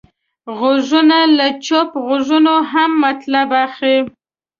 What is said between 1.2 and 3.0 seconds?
له چوپ غږونو هم